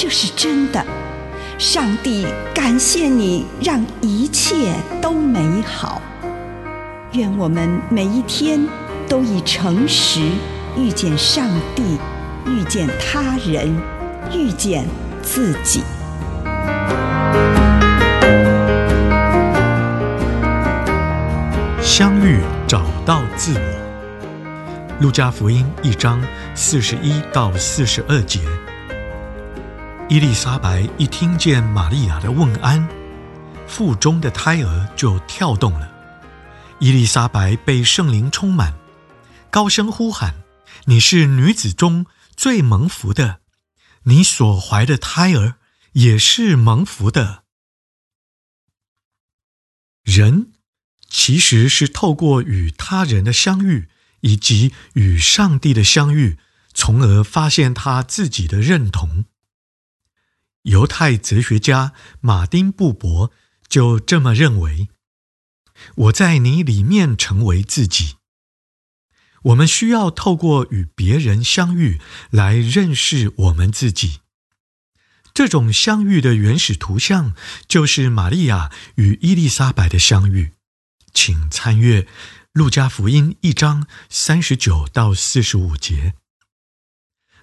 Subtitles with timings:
[0.00, 0.80] 这是真的。
[1.58, 6.00] 上帝感谢你，让一切都美好。
[7.14, 8.64] 愿我们每一天
[9.08, 10.20] 都以诚实
[10.76, 11.98] 遇见上帝，
[12.46, 13.76] 遇见他人，
[14.32, 14.86] 遇见
[15.20, 15.82] 自己。
[21.82, 25.00] 相遇，找到自我。
[25.00, 26.22] 路加福音一章
[26.54, 28.38] 四十一到四十二节。
[30.10, 32.88] 伊丽莎白一听见玛利亚的问安，
[33.66, 35.86] 腹中的胎儿就跳动了。
[36.80, 38.74] 伊丽莎白被圣灵充满，
[39.50, 40.34] 高声呼喊
[40.86, 43.40] ：“你是女子中最蒙福的，
[44.04, 45.56] 你所怀的胎儿
[45.92, 47.44] 也是蒙福的。”
[50.04, 50.52] 人。
[51.10, 53.88] 其实是透过与他人的相遇，
[54.20, 56.38] 以及与上帝的相遇，
[56.74, 59.24] 从而发现他自己的认同。
[60.62, 63.32] 犹太哲学家马丁·布伯
[63.68, 64.88] 就这么认为
[65.96, 68.16] ：“我在你里面成为自己。”
[69.44, 74.20] 我们需要透过与别人相遇来认识我们自己。
[75.32, 77.34] 这种相遇的原始图像，
[77.68, 80.54] 就是玛利亚与伊丽莎白的相遇。
[81.14, 82.02] 请参阅
[82.52, 86.14] 《路加福音》一章三十九到四十五节。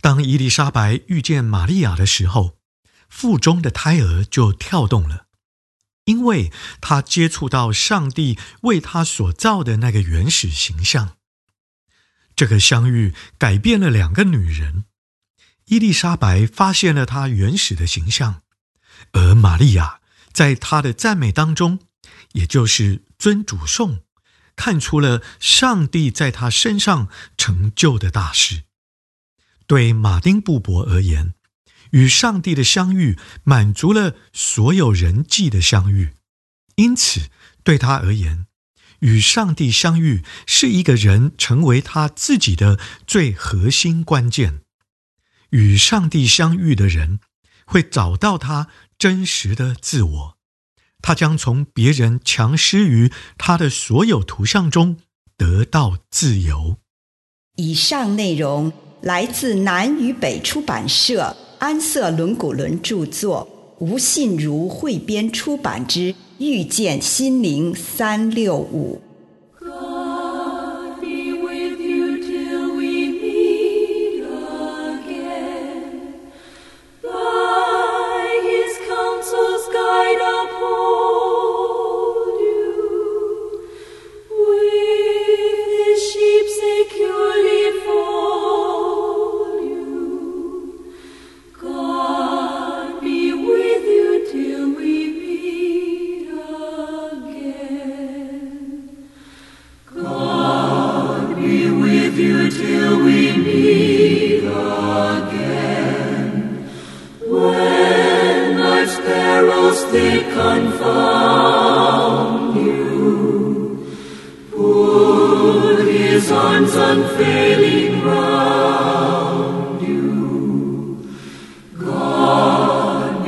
[0.00, 2.56] 当伊丽莎白遇见玛利亚的时候，
[3.12, 5.26] 腹中的胎儿就跳动了，
[6.06, 6.50] 因为
[6.80, 11.18] 他接触到上帝为他所造的那个原始形象。
[12.34, 14.86] 这个相遇改变了两个女人。
[15.66, 18.42] 伊丽莎白发现了她原始的形象，
[19.12, 20.00] 而玛利亚
[20.32, 21.80] 在她的赞美当中，
[22.32, 24.00] 也就是尊主颂，
[24.56, 28.64] 看出了上帝在他身上成就的大事。
[29.66, 31.34] 对马丁布伯而言，
[31.92, 36.10] 与上帝的相遇满足了所有人际的相遇，
[36.74, 37.30] 因此
[37.64, 38.46] 对他而言，
[39.00, 44.60] 与上帝相遇是一个人成为他自己的最核心关键。
[45.50, 47.20] 与上帝相遇的人
[47.66, 50.38] 会找到他真实的自我。
[51.02, 54.98] 他将从别人强施于他的所有图像中
[55.36, 56.78] 得到自由。
[57.56, 58.72] 以上内容
[59.02, 63.46] 来自南与北出版社安瑟伦古伦著作，
[63.78, 69.00] 吴信如汇编出版之《遇见心灵三六五》。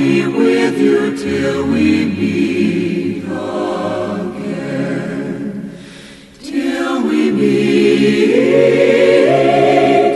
[0.00, 4.50] be with you till we meet again.
[6.42, 8.30] Till we meet,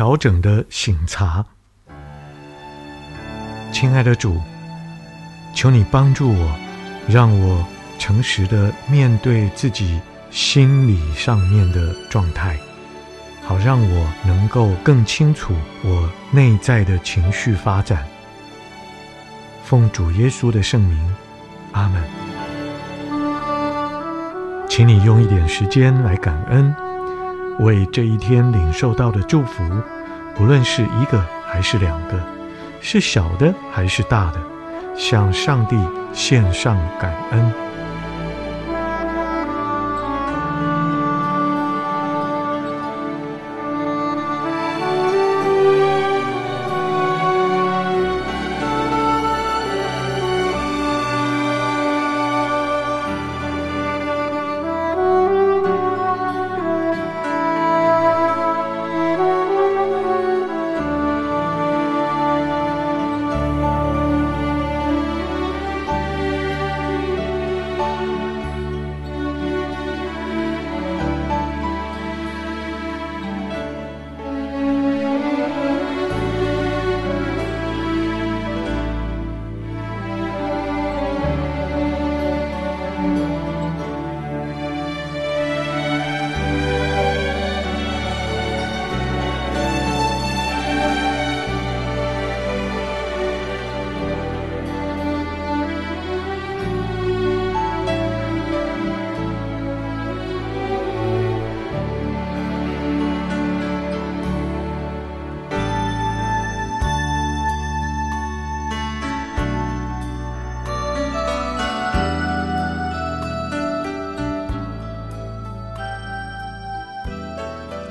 [0.07, 1.45] 调整的醒察，
[3.73, 4.41] 亲爱的主，
[5.53, 6.57] 求你帮助我，
[7.09, 7.67] 让我
[7.99, 10.01] 诚实的面对自己
[10.31, 12.57] 心理上面的状态，
[13.43, 18.07] 好让我能够更清楚我内在的情绪发展。
[19.65, 21.17] 奉主耶稣的圣名，
[21.73, 22.01] 阿门。
[24.69, 26.73] 请你用一点时间来感恩，
[27.59, 29.65] 为这一天领受到的祝福，
[30.37, 32.21] 不论是一个还是两个，
[32.81, 34.41] 是小的还是大的，
[34.95, 35.77] 向上帝
[36.13, 37.66] 献上感恩。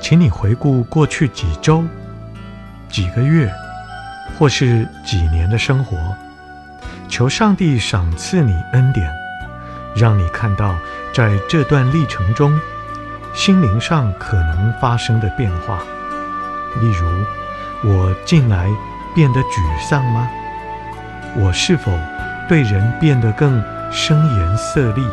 [0.08, 1.84] 请你回顾过去几周、
[2.88, 3.52] 几个月，
[4.38, 5.98] 或是几年的生活，
[7.08, 9.12] 求上帝赏赐你恩典，
[9.96, 10.76] 让你看到
[11.12, 12.56] 在这段历程中，
[13.34, 15.80] 心灵上可能发生的变化。
[16.80, 17.08] 例如，
[17.82, 18.70] 我近来
[19.12, 20.30] 变得沮丧吗？
[21.34, 21.90] 我是否
[22.48, 23.60] 对人变得更
[23.90, 25.04] 声颜色厉？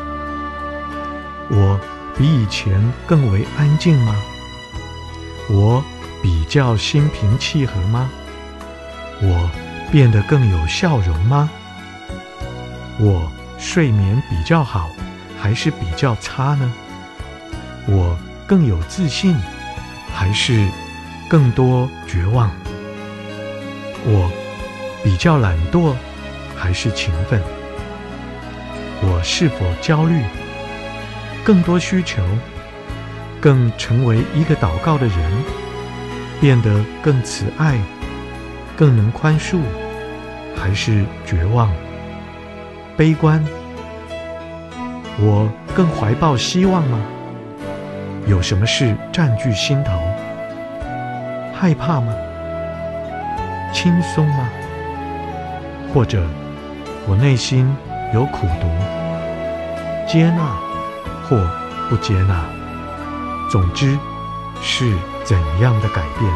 [1.50, 1.80] 我
[2.16, 4.14] 比以前更为安静吗？
[5.50, 5.84] 我
[6.22, 8.10] 比较心平气和吗？
[9.22, 9.50] 我
[9.92, 11.50] 变得更有笑容吗？
[13.00, 14.90] 我睡眠比较好，
[15.40, 16.74] 还是比较差呢？
[17.88, 18.18] 我
[18.48, 19.36] 更有自信，
[20.14, 20.68] 还是
[21.30, 22.50] 更多绝望？
[24.06, 24.32] 我
[25.04, 25.94] 比较懒惰，
[26.56, 27.42] 还是勤奋？
[29.02, 30.24] 我是否焦虑？
[31.44, 32.24] 更多需求？
[33.44, 35.18] 更成为一个祷告的人，
[36.40, 37.78] 变得更慈爱，
[38.74, 39.60] 更能宽恕，
[40.56, 41.70] 还是绝望、
[42.96, 43.44] 悲观？
[45.20, 46.98] 我更怀抱希望吗？
[48.28, 49.92] 有什么事占据心头？
[51.54, 52.14] 害怕吗？
[53.74, 54.48] 轻松吗？
[55.94, 56.26] 或者
[57.06, 57.70] 我内心
[58.14, 58.68] 有苦毒？
[60.08, 60.56] 接纳
[61.28, 61.46] 或
[61.90, 62.63] 不接纳？
[63.54, 64.00] 总之，
[64.64, 66.34] 是怎样的改变？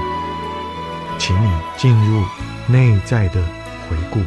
[1.17, 2.23] 请你进入
[2.67, 3.41] 内在的
[3.89, 4.19] 回顾。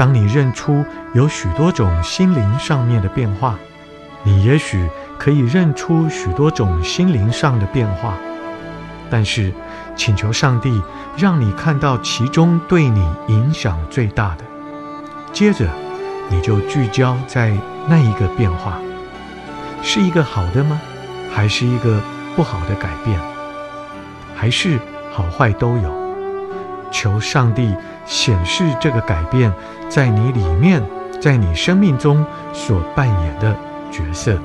[0.00, 3.58] 当你认出有许多种心灵上面的变化，
[4.22, 4.88] 你也许
[5.18, 8.14] 可以认出许多种心灵上的变化，
[9.10, 9.52] 但是
[9.94, 10.82] 请求上帝
[11.18, 14.44] 让你看到其中对你影响最大的，
[15.34, 15.68] 接着
[16.30, 17.54] 你就聚焦在
[17.86, 18.78] 那一个变化，
[19.82, 20.80] 是一个好的吗？
[21.30, 22.00] 还是一个
[22.34, 23.20] 不好的改变？
[24.34, 24.78] 还是
[25.12, 25.99] 好坏都有？
[26.90, 27.74] 求上帝
[28.06, 29.52] 显示这个改变
[29.88, 30.82] 在你里面
[31.20, 33.56] 在你生命中所扮演的
[33.90, 34.38] 角色。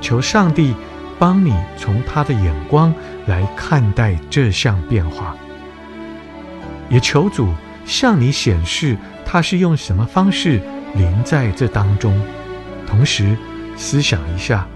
[0.00, 0.74] 求上帝
[1.18, 2.92] 帮你从他的眼光
[3.26, 5.34] 来看待这项变化，
[6.88, 7.48] 也求主
[7.84, 10.60] 向你显示他是用什么方式
[10.94, 12.20] 临在这当中。
[12.86, 13.36] 同时，
[13.76, 14.66] 思想一下，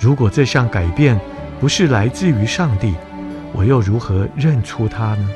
[0.00, 1.20] 如果这项改变
[1.60, 2.94] 不是来自于上帝，
[3.52, 5.28] 我又如何认出他呢？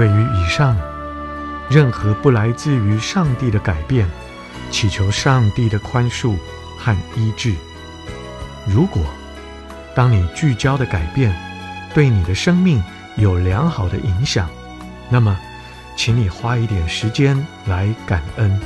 [0.00, 0.74] 对于以上
[1.68, 4.08] 任何不来自于上帝的改变，
[4.70, 6.38] 祈求上帝的宽恕
[6.78, 7.54] 和医治。
[8.66, 9.02] 如果
[9.94, 11.38] 当你聚焦的改变
[11.92, 12.82] 对你的生命
[13.16, 14.48] 有良好的影响，
[15.10, 15.38] 那么，
[15.96, 18.58] 请你花一点时间来感恩。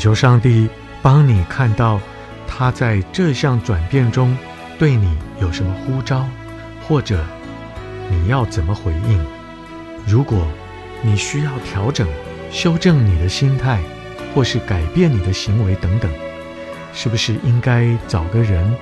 [0.00, 0.68] 求上帝
[1.02, 2.00] 帮你看到
[2.48, 4.36] 他在这项转变中
[4.78, 6.26] 对你有什么呼召，
[6.88, 7.24] 或者
[8.10, 9.24] 你要怎么回应。
[10.06, 10.44] 如果
[11.02, 12.08] 你需要调整、
[12.50, 13.80] 修正你的心态，
[14.34, 16.10] 或是改变你的行为等等，
[16.94, 18.74] 是不是应该找个人，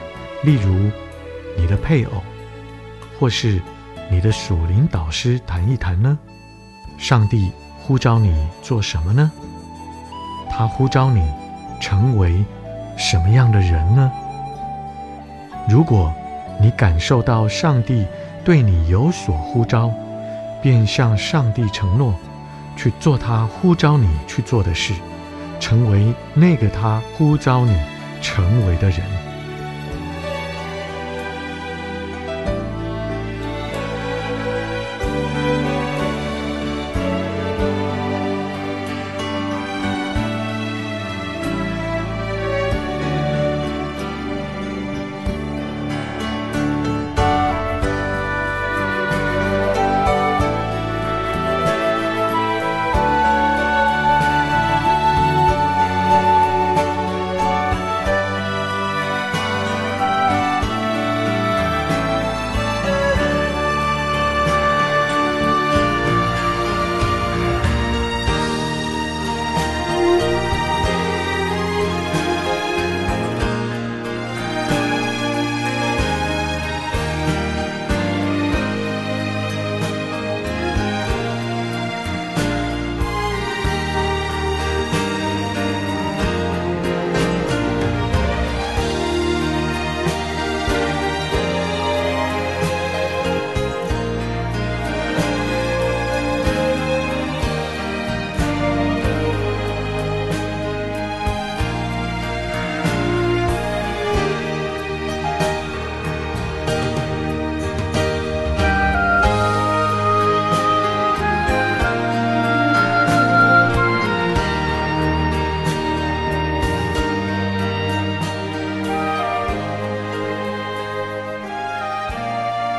[0.45, 0.91] 例如
[1.57, 2.23] 你的配偶，
[3.19, 3.61] 或是
[4.11, 6.17] 你的属灵导师谈一谈呢？
[6.97, 9.31] 上帝呼召你做什么呢？
[10.51, 11.23] 他呼召你
[11.81, 12.45] 成为
[12.97, 14.11] 什么样的人呢？
[15.69, 16.13] 如果
[16.61, 18.07] 你感受到上帝
[18.45, 19.93] 对你有所呼召，
[20.61, 22.15] 便向上帝承诺，
[22.77, 24.95] 去做他呼召你去做的事，
[25.61, 27.79] 成为那个他呼召你
[28.21, 29.18] 成为的人。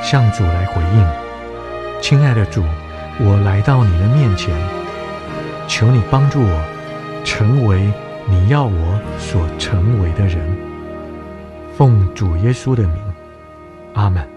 [0.10, 1.08] 向主来回应
[2.02, 2.64] ：“亲爱的主，
[3.20, 4.60] 我来到你的面前，
[5.68, 6.64] 求你帮助我，
[7.24, 7.94] 成为
[8.28, 10.42] 你要我所成为的人。
[11.78, 12.96] 奉主耶稣的名，
[13.94, 14.28] 阿门。”